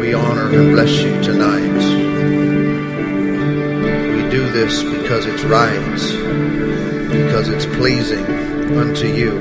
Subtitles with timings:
[0.00, 1.82] We honor and bless you tonight.
[4.16, 5.78] We do this because it's right,
[7.12, 8.24] because it's pleasing
[8.78, 9.32] unto you.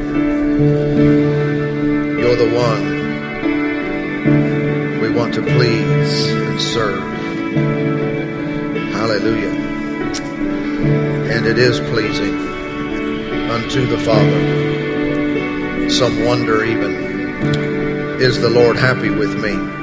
[2.20, 2.84] You're the one
[5.00, 7.03] we want to please and serve.
[8.91, 9.55] Hallelujah.
[11.31, 12.35] And it is pleasing
[13.49, 15.89] unto the Father.
[15.89, 19.79] Some wonder even, is the Lord happy with me?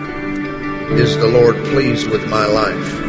[0.89, 3.01] Is the Lord pleased with my life?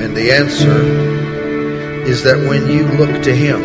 [0.00, 3.60] And the answer is that when you look to Him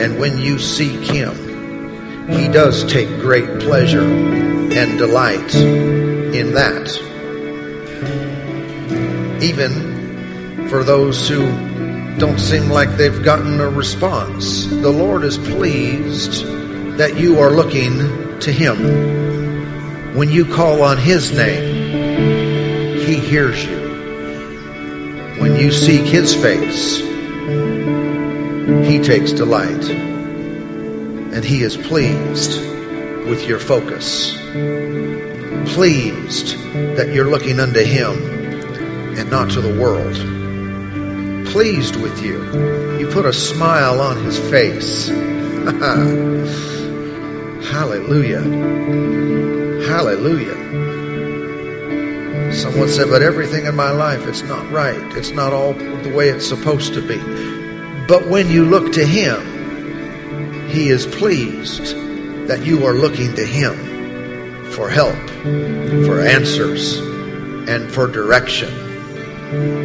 [0.00, 6.90] and when you seek Him, He does take great pleasure and delight in that.
[9.40, 11.46] Even for those who
[12.18, 16.44] don't seem like they've gotten a response, the Lord is pleased
[16.98, 20.14] that you are looking to Him.
[20.14, 23.78] When you call on His name, He hears you.
[25.38, 26.98] When you seek His face,
[28.86, 29.88] He takes delight.
[29.88, 32.60] And He is pleased
[33.26, 34.36] with your focus.
[35.74, 36.56] Pleased
[36.96, 40.14] that you're looking unto Him and not to the world.
[41.48, 42.98] Pleased with you.
[42.98, 45.10] You put a smile on His face.
[47.70, 48.42] Hallelujah.
[49.88, 50.54] Hallelujah.
[52.52, 55.16] Someone said, but everything in my life, it's not right.
[55.16, 57.18] It's not all the way it's supposed to be.
[58.06, 61.96] But when you look to Him, He is pleased
[62.48, 65.16] that you are looking to Him for help,
[66.04, 68.72] for answers, and for direction.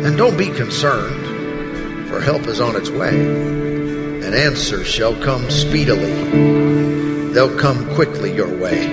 [0.05, 6.98] And don't be concerned, for help is on its way, and answers shall come speedily.
[7.33, 8.87] They'll come quickly your way.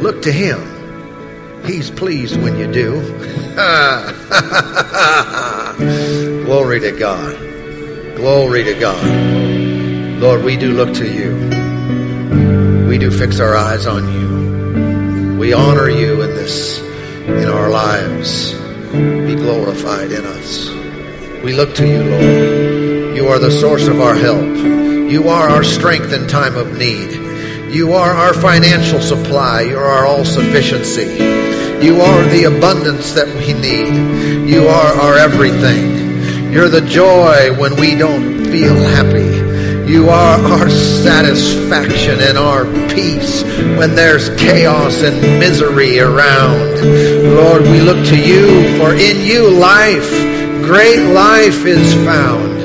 [0.00, 1.62] Look to Him.
[1.64, 2.92] He's pleased when you do.
[6.44, 7.36] Glory to God.
[8.16, 10.18] Glory to God.
[10.20, 12.86] Lord, we do look to you.
[12.88, 15.36] We do fix our eyes on you.
[15.38, 18.54] We honor you in this, in our lives.
[18.92, 20.70] Be glorified in us.
[21.44, 23.16] We look to you, Lord.
[23.16, 24.87] You are the source of our help.
[25.08, 27.12] You are our strength in time of need.
[27.72, 29.62] You are our financial supply.
[29.62, 31.06] You are our all sufficiency.
[31.82, 34.46] You are the abundance that we need.
[34.46, 36.52] You are our everything.
[36.52, 39.90] You're the joy when we don't feel happy.
[39.90, 43.42] You are our satisfaction and our peace
[43.78, 46.82] when there's chaos and misery around.
[47.34, 50.10] Lord, we look to you, for in you life,
[50.62, 52.57] great life is found.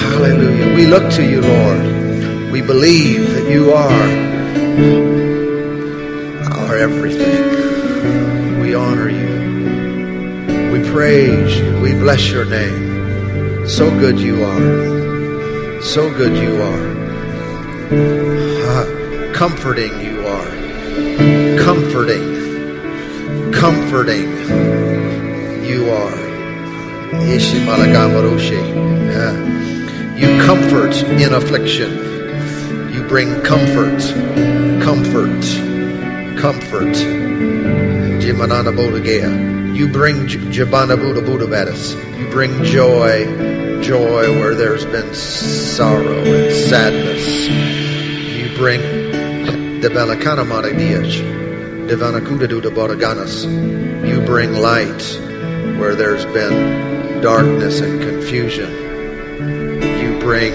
[0.00, 0.74] Hallelujah.
[0.74, 2.52] We look to you, Lord.
[2.52, 4.08] We believe that you are
[6.52, 8.60] our everything.
[8.60, 10.70] We honor you.
[10.72, 11.80] We praise you.
[11.80, 13.66] We bless your name.
[13.68, 15.82] So good you are.
[15.82, 16.98] So good you are.
[19.34, 20.50] Comforting you are.
[21.58, 23.52] Comforting.
[23.52, 24.30] Comforting
[25.64, 26.18] you are.
[30.18, 32.92] You comfort in affliction.
[32.92, 34.00] You bring comfort.
[34.82, 35.44] Comfort.
[36.40, 36.96] Comfort.
[39.76, 40.28] You bring
[42.18, 43.26] You bring joy
[43.80, 47.48] joy where there's been sorrow and sadness.
[48.36, 48.80] You bring
[49.80, 53.44] Develakana Maradiach, Devanakuda de Boraganas.
[54.08, 55.00] You bring light
[55.78, 58.87] where there's been darkness and confusion.
[60.20, 60.52] Bring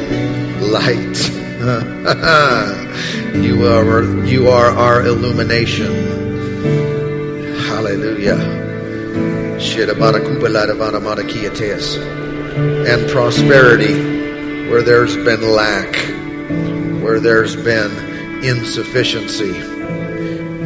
[0.62, 1.30] light.
[3.36, 5.94] you are you are our illumination.
[7.68, 8.62] Hallelujah.
[12.56, 13.94] And prosperity
[14.70, 15.96] where there's been lack,
[17.02, 19.54] where there's been insufficiency.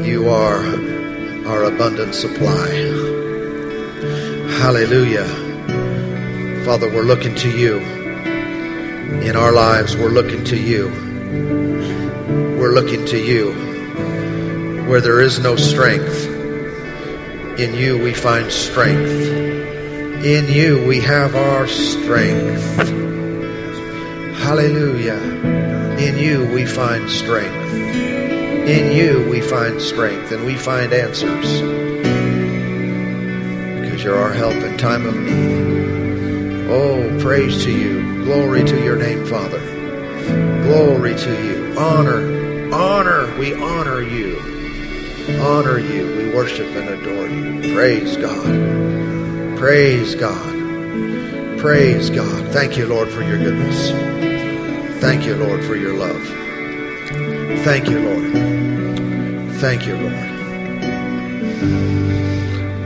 [0.07, 0.65] You are
[1.47, 2.69] our abundant supply.
[4.59, 5.27] Hallelujah.
[6.65, 8.06] Father, we're looking to you.
[9.07, 10.89] In our lives, we're looking to you.
[12.59, 13.53] We're looking to you.
[14.87, 16.27] Where there is no strength,
[17.57, 19.09] in you we find strength.
[20.23, 22.77] In you we have our strength.
[24.39, 25.17] Hallelujah.
[25.97, 27.73] In you we find strength.
[27.73, 31.61] In you we find strength and we find answers.
[33.81, 36.67] Because you're our help in time of need.
[36.69, 37.96] Oh, praise to you.
[38.27, 39.59] Glory to your name, Father.
[40.63, 41.79] Glory to you.
[41.79, 44.37] Honor honor, we honor you.
[45.41, 46.15] Honor you.
[46.17, 47.73] We worship and adore you.
[47.73, 49.57] Praise God.
[49.57, 51.59] Praise God.
[51.59, 52.53] Praise God.
[52.53, 53.91] Thank you, Lord, for your goodness.
[55.01, 56.21] Thank you, Lord, for your love.
[57.63, 59.53] Thank you, Lord.
[59.55, 60.13] Thank you, Lord.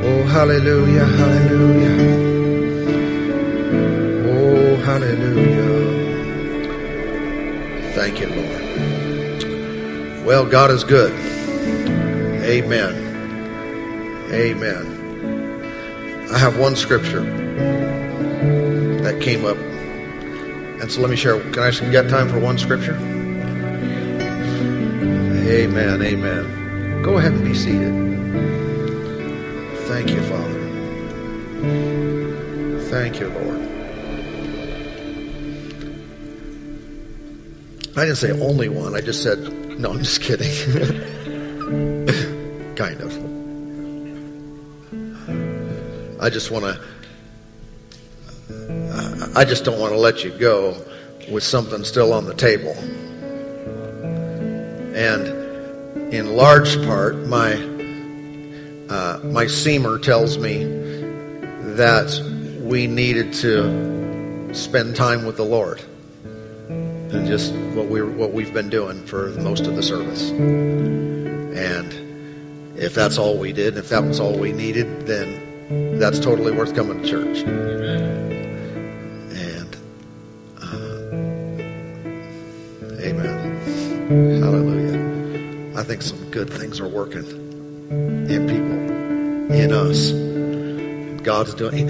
[0.03, 2.40] Oh, hallelujah, hallelujah.
[4.91, 5.87] Hallelujah.
[7.93, 10.25] Thank you, Lord.
[10.25, 11.13] Well, God is good.
[12.43, 12.93] Amen.
[14.33, 16.27] Amen.
[16.29, 17.23] I have one scripture
[19.03, 19.55] that came up.
[20.81, 21.39] And so let me share.
[21.39, 22.97] Can I get time for one scripture?
[25.47, 26.01] Amen.
[26.01, 27.01] Amen.
[27.01, 27.93] Go ahead and be seated.
[29.87, 30.59] Thank you, Father.
[32.89, 33.80] Thank you, Lord.
[37.93, 38.95] I didn't say only one.
[38.95, 39.39] I just said,
[39.77, 40.47] no, I'm just kidding.
[42.75, 43.11] kind of.
[46.21, 46.79] I just want to,
[49.35, 50.77] I just don't want to let you go
[51.29, 52.71] with something still on the table.
[54.95, 57.55] And in large part, my,
[58.89, 60.63] uh, my seamer tells me
[61.75, 62.09] that
[62.61, 65.83] we needed to spend time with the Lord
[67.11, 70.31] and just what we what we've been doing for most of the service.
[70.31, 71.93] And
[72.77, 76.75] if that's all we did, if that was all we needed, then that's totally worth
[76.75, 77.43] coming to church.
[77.43, 79.75] And
[80.61, 81.11] uh,
[83.01, 85.79] amen, hallelujah.
[85.79, 87.25] I think some good things are working
[88.29, 90.11] in people, in us.
[91.21, 91.89] God's doing.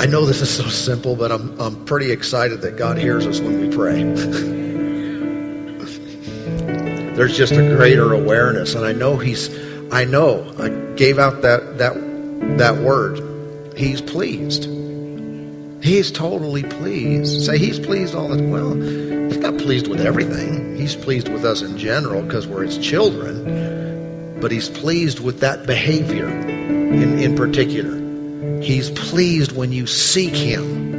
[0.00, 3.38] I know this is so simple, but I'm, I'm pretty excited that God hears us
[3.38, 4.02] when we pray.
[7.14, 9.50] There's just a greater awareness, and I know He's,
[9.92, 11.92] I know, I gave out that, that,
[12.56, 13.76] that word.
[13.76, 14.64] He's pleased.
[15.84, 17.44] He's totally pleased.
[17.44, 18.72] Say He's pleased all the well.
[18.72, 20.78] He's not pleased with everything.
[20.78, 24.40] He's pleased with us in general because we're His children.
[24.40, 28.09] But He's pleased with that behavior in, in particular.
[28.62, 30.90] He's pleased when you seek Him.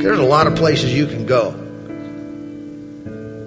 [0.00, 1.52] There's a lot of places you can go.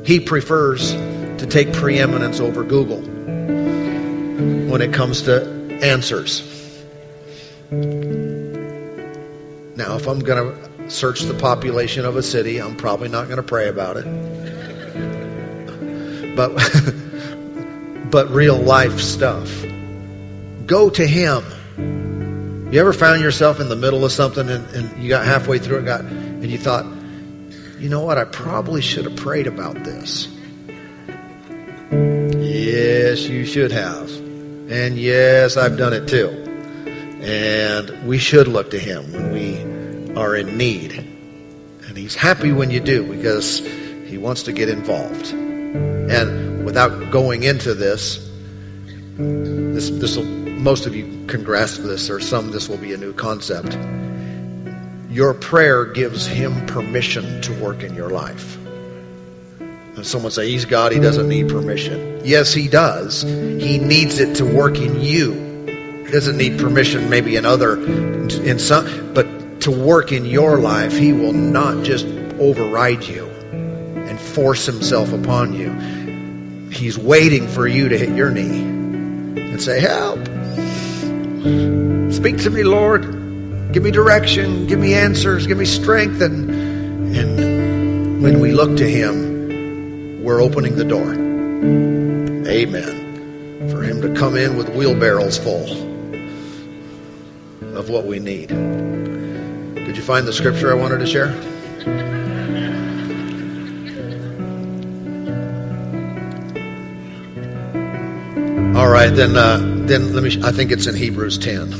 [0.05, 6.41] He prefers to take preeminence over Google when it comes to answers.
[9.75, 13.37] Now, if I'm going to search the population of a city, I'm probably not going
[13.37, 14.05] to pray about it.
[16.37, 16.55] But,
[18.11, 19.65] but real life stuff.
[20.69, 21.43] Go to Him.
[22.71, 25.79] You ever found yourself in the middle of something and, and you got halfway through
[25.79, 26.85] it, got, and you thought,
[27.79, 28.19] you know what?
[28.19, 30.27] I probably should have prayed about this.
[31.89, 34.11] Yes, you should have.
[34.69, 36.29] And yes, I've done it too.
[37.23, 40.91] And we should look to Him when we are in need.
[40.91, 45.33] And He's happy when you do because He wants to get involved.
[45.33, 48.29] And without going into this,
[49.17, 52.97] this this will most of you can grasp this, or some this will be a
[52.97, 53.77] new concept.
[55.09, 58.57] Your prayer gives Him permission to work in your life.
[59.59, 62.21] And someone say He's God, He doesn't need permission.
[62.25, 63.21] Yes, He does.
[63.21, 66.03] He needs it to work in you.
[66.05, 70.97] He doesn't need permission, maybe in other, in some, but to work in your life,
[70.97, 76.69] He will not just override you and force Himself upon you.
[76.69, 80.28] He's waiting for you to hit your knee and say, Help.
[81.39, 83.71] Speak to me, Lord.
[83.71, 84.67] Give me direction.
[84.67, 85.47] Give me answers.
[85.47, 86.21] Give me strength.
[86.21, 86.49] And,
[87.15, 91.13] and when we look to Him, we're opening the door.
[92.45, 93.69] Amen.
[93.69, 95.71] For Him to come in with wheelbarrows full
[97.77, 98.49] of what we need.
[98.49, 101.29] Did you find the scripture I wanted to share?
[108.75, 109.37] All right, then.
[109.37, 110.39] Uh, then let me.
[110.43, 111.71] I think it's in Hebrews ten.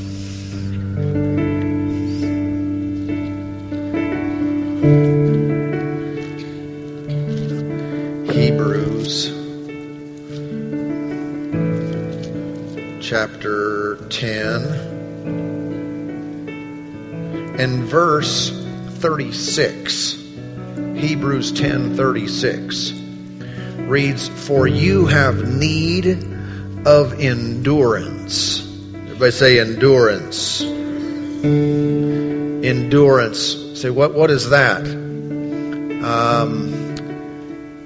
[8.31, 9.31] Hebrews
[12.99, 14.63] chapter 10
[17.59, 20.13] and verse 36.
[20.95, 22.93] Hebrews 10:36
[23.87, 26.38] reads, "For you have need
[26.85, 28.61] of endurance.
[28.93, 30.61] Everybody say endurance.
[32.63, 33.79] Endurance.
[33.79, 34.85] Say, what, what is that?
[36.03, 36.79] Um,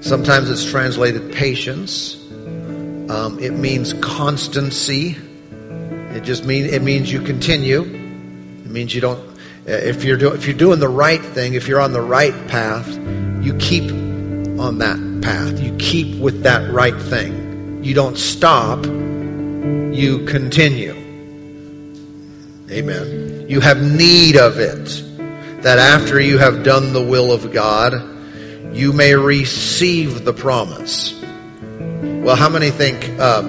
[0.04, 2.16] Sometimes it's translated patience.
[2.30, 5.16] Um, it means constancy.
[6.10, 7.80] It just means it means you continue.
[7.80, 9.38] It means you don't.
[9.64, 12.86] If you're do, if you're doing the right thing, if you're on the right path,
[13.42, 13.90] you keep
[14.60, 15.58] on that path.
[15.58, 17.43] You keep with that right thing.
[17.84, 18.86] You don't stop.
[18.86, 20.94] You continue.
[22.70, 23.44] Amen.
[23.46, 25.02] You have need of it.
[25.62, 27.92] That after you have done the will of God,
[28.74, 31.12] you may receive the promise.
[31.80, 33.42] Well, how many think uh,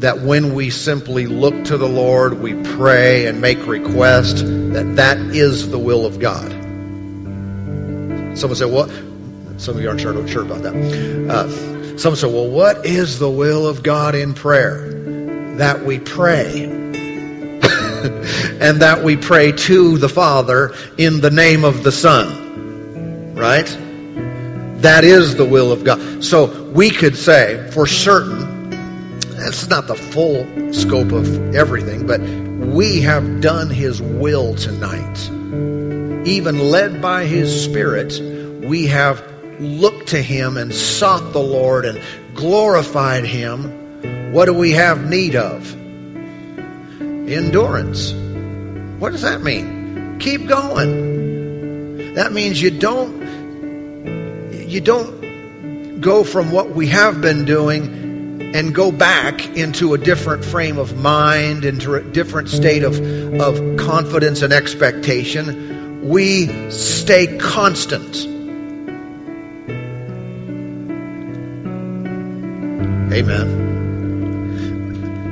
[0.00, 5.18] that when we simply look to the Lord, we pray and make request, that that
[5.18, 6.50] is the will of God?
[8.38, 8.88] Someone said, "What?"
[9.58, 10.74] Some of you aren't sure, sure about that.
[11.28, 14.88] Uh, someone say, "Well, what is the will of God in prayer?"
[15.56, 16.64] That we pray.
[18.60, 22.44] and that we pray to the Father in the name of the Son
[23.34, 23.66] right?
[24.82, 26.24] That is the will of God.
[26.24, 28.70] So we could say for certain,
[29.30, 35.30] that's not the full scope of everything, but we have done His will tonight.
[36.26, 38.18] Even led by His Spirit,
[38.64, 39.22] we have
[39.60, 42.00] looked to Him and sought the Lord and
[42.34, 44.32] glorified Him.
[44.32, 45.74] What do we have need of?
[47.00, 48.12] Endurance.
[49.00, 50.18] What does that mean?
[50.18, 52.14] Keep going.
[52.14, 53.24] That means you don't
[54.52, 60.44] you don't go from what we have been doing and go back into a different
[60.44, 63.00] frame of mind, into a different state of,
[63.40, 66.08] of confidence and expectation.
[66.08, 68.33] We stay constant.
[73.14, 73.74] Amen.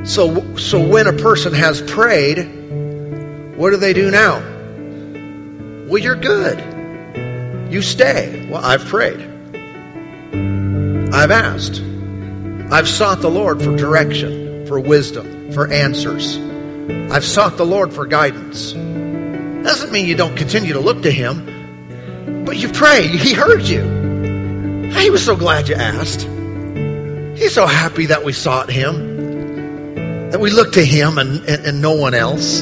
[0.05, 2.37] So, so when a person has prayed,
[3.57, 4.39] what do they do now?
[5.87, 7.71] Well, you're good.
[7.71, 8.47] You stay.
[8.49, 9.21] Well, I've prayed.
[11.13, 11.81] I've asked.
[12.71, 16.37] I've sought the Lord for direction, for wisdom, for answers.
[17.11, 18.71] I've sought the Lord for guidance.
[18.73, 23.11] Doesn't mean you don't continue to look to Him, but you've prayed.
[23.11, 24.89] He heard you.
[24.89, 26.27] He was so glad you asked.
[27.35, 31.81] He's so happy that we sought Him, that we looked to Him and, and, and
[31.81, 32.61] no one else.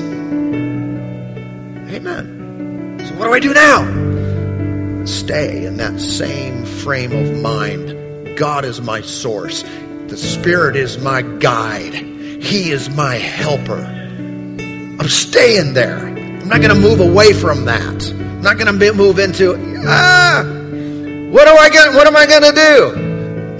[1.89, 2.99] Amen.
[3.05, 5.05] So what do I do now?
[5.05, 8.01] Stay in that same frame of mind
[8.41, 9.63] God is my source.
[10.07, 11.93] The Spirit is my guide.
[11.93, 13.75] He is my helper.
[13.75, 16.07] I'm staying there.
[16.07, 18.03] I'm not going to move away from that.
[18.11, 19.53] I'm not going to move into,
[19.85, 20.43] ah,
[21.29, 23.10] what, do I get, what am I going to do?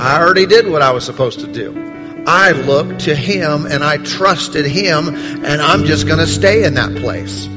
[0.01, 2.23] I already did what I was supposed to do.
[2.25, 6.73] I looked to Him and I trusted Him, and I'm just going to stay in
[6.73, 7.47] that place.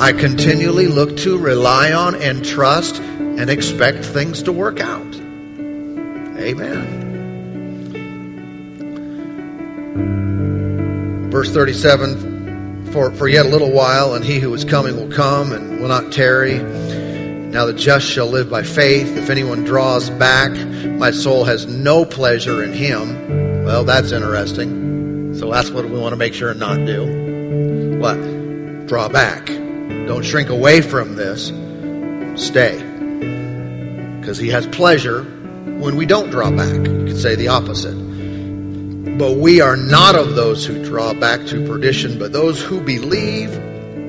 [0.00, 5.12] I continually look to, rely on, and trust and expect things to work out.
[6.38, 7.08] Amen.
[11.32, 15.50] Verse 37 for, for yet a little while, and he who is coming will come
[15.50, 16.60] and will not tarry.
[17.50, 19.16] Now the just shall live by faith.
[19.16, 23.64] If anyone draws back, my soul has no pleasure in him.
[23.64, 25.34] Well, that's interesting.
[25.34, 27.98] So that's what we want to make sure and not do.
[27.98, 28.86] What?
[28.86, 29.46] Draw back.
[29.46, 31.48] Don't shrink away from this.
[32.40, 32.76] Stay.
[34.20, 36.72] Because he has pleasure when we don't draw back.
[36.72, 37.96] You could say the opposite.
[39.18, 43.50] But we are not of those who draw back to perdition, but those who believe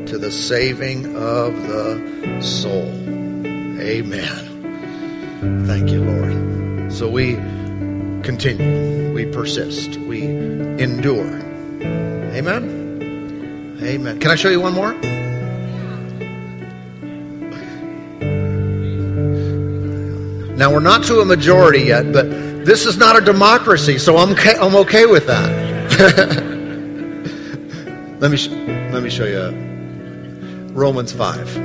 [0.10, 3.12] to the saving of the soul.
[3.81, 5.65] Amen.
[5.65, 6.93] Thank you, Lord.
[6.93, 7.33] So we
[8.21, 11.39] continue, we persist, we endure.
[11.81, 13.79] Amen.
[13.81, 14.19] Amen.
[14.19, 14.93] Can I show you one more?
[20.55, 22.29] Now, we're not to a majority yet, but
[22.65, 25.89] this is not a democracy, so I'm okay, I'm okay with that.
[28.19, 29.51] let, me sh- let me show you uh,
[30.73, 31.57] Romans 5.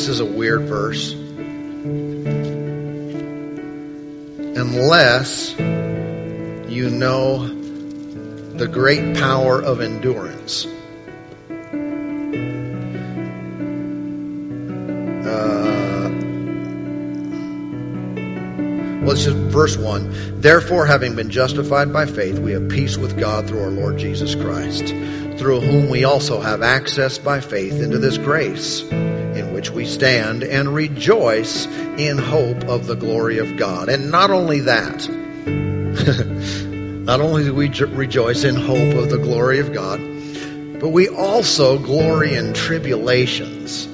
[0.00, 1.12] This is a weird verse.
[4.56, 5.58] Unless
[6.70, 7.46] you know
[8.56, 10.64] the great power of endurance.
[10.64, 10.70] Uh,
[19.02, 20.40] well, this is verse 1.
[20.40, 24.34] Therefore, having been justified by faith, we have peace with God through our Lord Jesus
[24.34, 24.86] Christ,
[25.36, 28.82] through whom we also have access by faith into this grace
[29.36, 33.88] in which we stand and rejoice in hope of the glory of God.
[33.88, 35.08] And not only that,
[37.04, 40.00] not only do we rejoice in hope of the glory of God,
[40.80, 43.84] but we also glory in tribulations.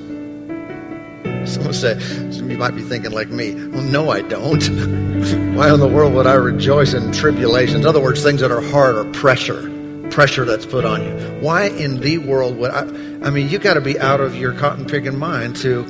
[1.50, 1.98] Someone say,
[2.30, 4.62] some you might be thinking like me, well, no, I don't.
[5.56, 7.80] Why in the world would I rejoice in tribulations?
[7.80, 9.68] In other words, things that are hard or pressure,
[10.16, 11.12] pressure that's put on you.
[11.42, 12.80] Why in the world would I?
[12.80, 15.84] I mean, you got to be out of your cotton picking mind to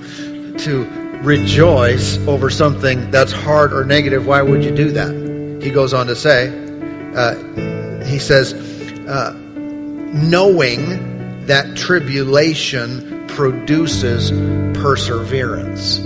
[0.59, 0.85] to
[1.23, 4.27] rejoice over something that's hard or negative.
[4.27, 5.63] Why would you do that?
[5.63, 6.49] He goes on to say,
[7.15, 8.53] uh, he says,
[9.07, 14.33] uh, knowing that tribulation produces
[14.81, 16.01] perseverance.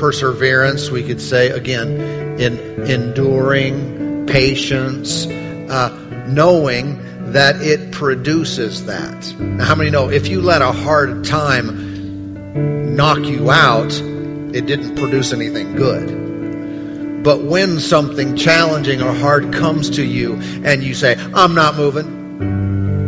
[0.00, 2.58] Perseverance, we could say again, in
[2.90, 9.34] enduring, patience, uh, knowing that it produces that.
[9.38, 14.96] Now, how many know if you let a hard time knock you out, it didn't
[14.96, 17.22] produce anything good?
[17.22, 22.16] But when something challenging or hard comes to you and you say, I'm not moving,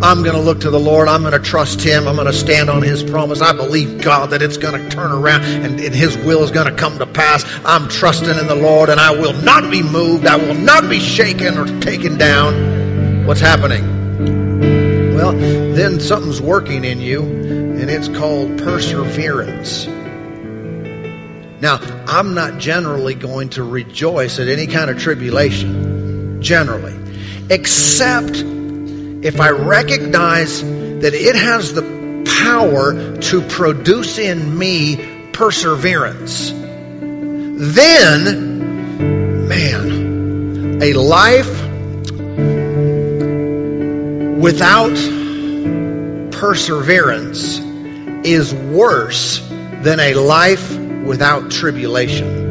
[0.02, 1.08] I'm going to look to the Lord.
[1.08, 2.06] I'm going to trust Him.
[2.06, 3.40] I'm going to stand on His promise.
[3.40, 6.66] I believe God that it's going to turn around and, and His will is going
[6.66, 7.44] to come to pass.
[7.64, 10.26] I'm trusting in the Lord and I will not be moved.
[10.26, 12.77] I will not be shaken or taken down.
[13.28, 15.14] What's happening?
[15.14, 19.86] Well, then something's working in you and it's called perseverance.
[21.60, 26.96] Now, I'm not generally going to rejoice at any kind of tribulation, generally,
[27.50, 37.76] except if I recognize that it has the power to produce in me perseverance, then,
[39.48, 41.67] man, a life
[44.48, 44.96] without
[46.32, 47.58] perseverance
[48.26, 49.46] is worse
[49.82, 50.74] than a life
[51.04, 52.46] without tribulation.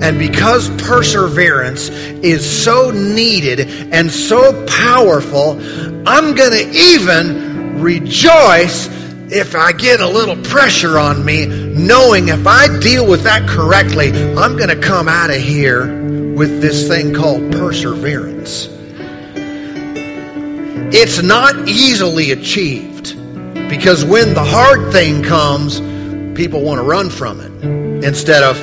[0.00, 3.58] And because perseverance is so needed
[3.92, 5.58] and so powerful,
[6.06, 8.86] I'm going to even rejoice
[9.32, 14.12] if I get a little pressure on me, knowing if I deal with that correctly,
[14.36, 18.68] I'm going to come out of here with this thing called perseverance.
[20.92, 23.16] It's not easily achieved
[23.68, 25.80] because when the hard thing comes,
[26.36, 28.58] people want to run from it instead of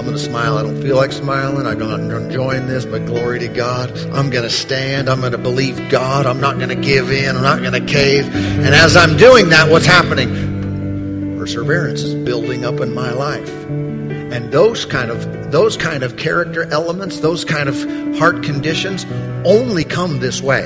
[0.00, 0.56] I'm going to smile.
[0.56, 1.66] I don't feel like smiling.
[1.66, 3.90] I'm not enjoying this, but glory to God.
[4.14, 5.10] I'm going to stand.
[5.10, 6.24] I'm going to believe God.
[6.24, 7.36] I'm not going to give in.
[7.36, 8.24] I'm not going to cave.
[8.34, 11.36] And as I'm doing that, what's happening?
[11.38, 13.50] Perseverance is building up in my life.
[13.66, 19.04] And those kind of those kind of character elements, those kind of heart conditions
[19.44, 20.64] only come this way.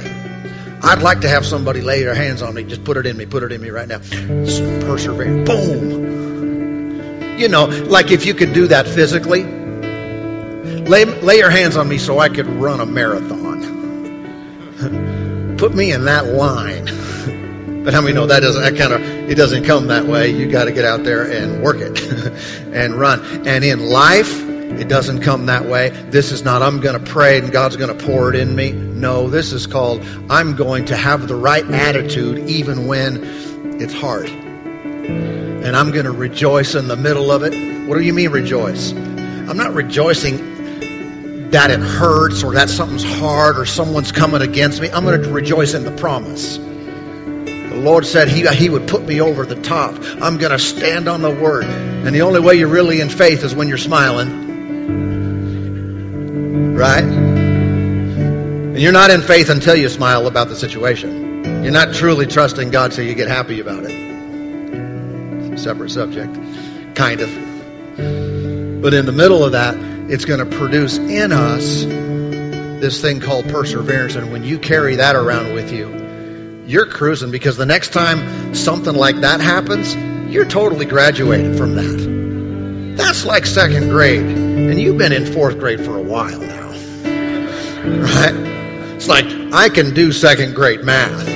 [0.84, 2.64] I'd like to have somebody lay their hands on me.
[2.64, 3.26] Just put it in me.
[3.26, 3.98] Put it in me right now.
[3.98, 5.48] Perseverance.
[5.48, 6.14] Boom
[7.36, 11.98] you know, like if you could do that physically, lay, lay your hands on me
[11.98, 13.54] so I could run a marathon.
[15.58, 16.88] Put me in that line.
[17.84, 20.30] But how many know that doesn't, that kind of, it doesn't come that way.
[20.30, 22.00] You got to get out there and work it
[22.72, 23.46] and run.
[23.46, 24.42] And in life,
[24.80, 25.90] it doesn't come that way.
[25.90, 28.72] This is not, I'm going to pray and God's going to pour it in me.
[28.72, 34.28] No, this is called, I'm going to have the right attitude even when it's hard
[34.28, 37.88] and I'm going to rejoice in the middle of it.
[37.88, 38.92] What do you mean rejoice?
[38.92, 44.90] I'm not rejoicing that it hurts or that something's hard or someone's coming against me.
[44.90, 46.58] I'm going to rejoice in the promise.
[46.58, 49.94] The Lord said he, he would put me over the top.
[50.20, 51.64] I'm going to stand on the word.
[51.64, 54.43] And the only way you're really in faith is when you're smiling.
[56.84, 57.02] Right?
[57.02, 61.62] And you're not in faith until you smile about the situation.
[61.64, 64.04] You're not truly trusting God till you get happy about it
[65.58, 66.34] separate subject,
[66.94, 67.30] kind of.
[68.82, 69.76] But in the middle of that,
[70.10, 74.14] it's going to produce in us this thing called perseverance.
[74.14, 78.94] And when you carry that around with you, you're cruising because the next time something
[78.94, 79.94] like that happens,
[80.30, 82.96] you're totally graduated from that.
[82.96, 84.22] That's like second grade.
[84.22, 86.63] And you've been in fourth grade for a while now.
[87.84, 88.34] Right?
[88.94, 91.28] It's like, I can do second grade math.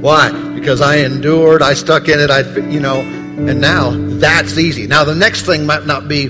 [0.00, 0.46] Why?
[0.66, 4.88] because I endured, I stuck in it, I, you know, and now that's easy.
[4.88, 6.26] Now the next thing might not be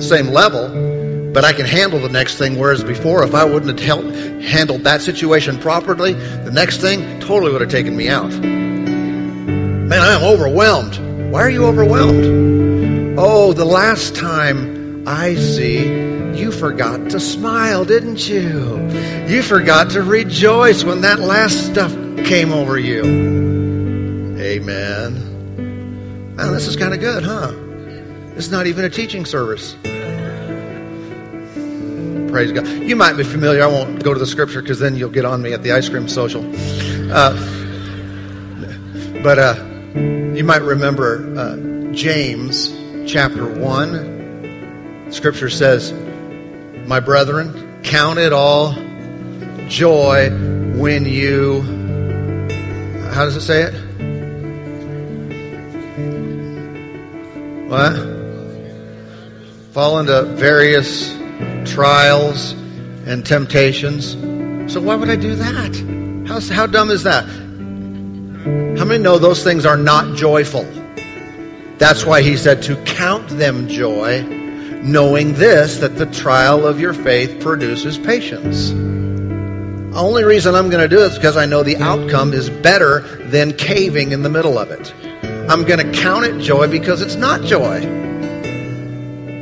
[0.00, 2.58] same level, but I can handle the next thing.
[2.58, 7.52] Whereas before, if I wouldn't have helped, handled that situation properly, the next thing totally
[7.52, 8.32] would have taken me out.
[8.32, 11.30] Man, I am overwhelmed.
[11.30, 13.16] Why are you overwhelmed?
[13.16, 15.84] Oh, the last time I see,
[16.36, 18.88] you forgot to smile, didn't you?
[19.26, 21.92] You forgot to rejoice when that last stuff
[22.24, 23.02] came over you.
[24.40, 26.36] Amen.
[26.36, 27.52] Man, this is kind of good, huh?
[28.36, 29.76] It's not even a teaching service.
[32.30, 32.66] Praise God.
[32.66, 33.62] You might be familiar.
[33.62, 35.88] I won't go to the scripture because then you'll get on me at the ice
[35.88, 36.42] cream social.
[37.12, 37.32] Uh,
[39.22, 39.54] but uh,
[39.94, 42.74] you might remember uh, James
[43.06, 45.12] chapter 1.
[45.12, 45.92] Scripture says,
[46.86, 48.74] My brethren, count it all
[49.68, 50.30] joy
[50.76, 51.62] when you.
[53.12, 53.74] How does it say it?
[57.68, 57.96] What?
[59.72, 61.16] Fall into various
[61.64, 62.52] trials
[63.06, 64.12] and temptations.
[64.72, 66.28] So why would I do that?
[66.28, 67.24] How, how dumb is that?
[68.78, 70.64] How many know those things are not joyful?
[71.78, 74.22] That's why he said to count them joy,
[74.84, 78.70] knowing this, that the trial of your faith produces patience.
[78.70, 82.50] The only reason I'm going to do it is because I know the outcome is
[82.50, 84.92] better than caving in the middle of it.
[85.48, 87.80] I'm going to count it joy because it's not joy.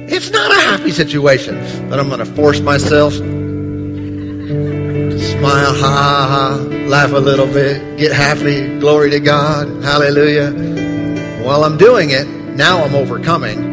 [0.09, 6.29] It's not a happy situation, but I'm going to force myself to smile, ha, ha,
[6.29, 10.53] ha, laugh a little bit, get happy, glory to God, hallelujah.
[11.43, 13.72] While I'm doing it, now I'm overcoming,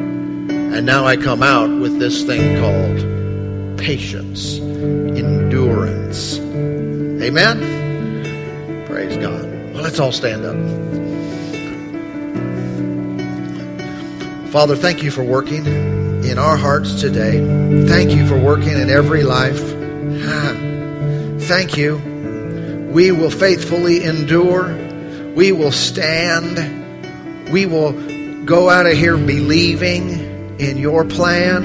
[0.72, 6.38] and now I come out with this thing called patience, endurance.
[6.40, 8.86] Amen?
[8.86, 9.46] Praise God.
[9.74, 10.56] Well, let's all stand up.
[14.52, 15.66] Father, thank you for working
[16.24, 17.40] in our hearts today.
[17.88, 19.74] Thank you for working in every life.
[20.24, 20.56] Ah,
[21.40, 21.98] thank you.
[22.92, 24.76] We will faithfully endure.
[25.36, 27.52] We will stand.
[27.52, 30.29] We will go out of here believing
[30.60, 31.64] in your plan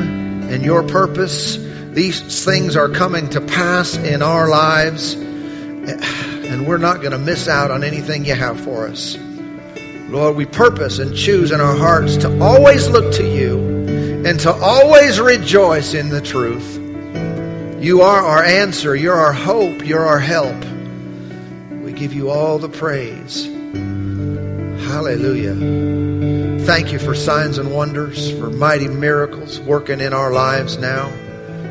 [0.50, 1.56] and your purpose.
[1.56, 7.48] These things are coming to pass in our lives, and we're not going to miss
[7.48, 9.16] out on anything you have for us.
[10.08, 13.58] Lord, we purpose and choose in our hearts to always look to you
[14.24, 16.80] and to always rejoice in the truth.
[17.82, 18.94] You are our answer.
[18.94, 19.84] You're our hope.
[19.84, 20.56] You're our help.
[21.82, 23.46] We give you all the praise.
[24.86, 26.13] Hallelujah.
[26.64, 31.12] Thank you for signs and wonders, for mighty miracles working in our lives now.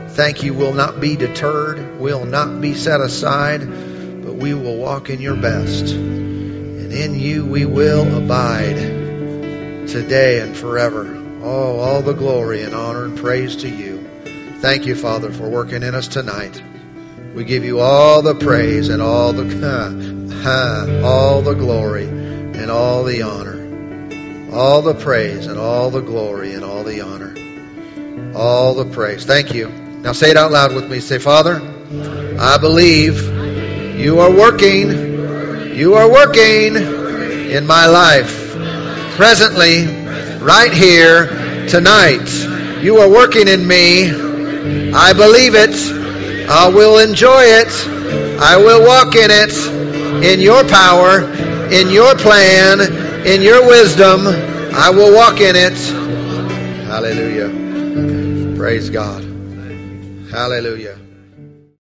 [0.09, 3.61] Thank you, we'll not be deterred, we'll not be set aside,
[4.23, 8.75] but we will walk in your best And in you we will abide
[9.87, 11.05] today and forever.
[11.41, 13.97] Oh, all the glory and honor and praise to you.
[14.59, 16.61] Thank you, Father, for working in us tonight.
[17.33, 23.23] We give you all the praise and all the all the glory and all the
[23.23, 23.62] honor.
[24.53, 27.35] All the praise and all the glory and all the honor.
[28.35, 29.25] All the praise.
[29.25, 29.69] Thank you.
[29.69, 30.99] Now say it out loud with me.
[30.99, 31.61] Say, Father,
[32.39, 33.21] I believe
[33.97, 35.13] you are working
[35.73, 38.53] you are working in my life.
[39.15, 39.87] Presently,
[40.37, 41.25] right here,
[41.67, 42.29] tonight.
[42.79, 44.11] You are working in me.
[44.93, 45.73] I believe it.
[46.47, 47.73] I will enjoy it.
[48.39, 50.23] I will walk in it.
[50.23, 51.23] In your power,
[51.73, 54.27] in your plan, in your wisdom,
[54.75, 55.77] I will walk in it.
[56.87, 57.49] Hallelujah.
[58.57, 59.23] Praise God.
[60.31, 61.02] Hallelujah.